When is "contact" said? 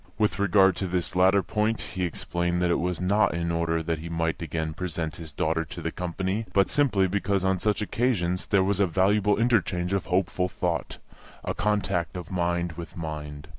11.53-12.17